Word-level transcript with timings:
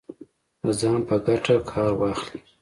د 0.63 0.65
ځان 0.79 0.99
په 1.07 1.15
ګټه 1.25 1.55
کار 1.71 1.91
واخلي 1.99 2.39